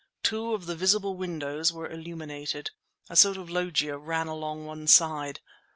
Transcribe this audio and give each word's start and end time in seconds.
Two 0.23 0.55
of 0.55 0.65
the 0.65 0.75
visible 0.75 1.15
windows 1.15 1.71
were 1.71 1.87
illuminated. 1.87 2.71
A 3.07 3.15
sort 3.15 3.37
of 3.37 3.51
loggia 3.51 3.99
ran 3.99 4.25
along 4.25 4.65
one 4.65 4.87
side. 4.87 5.41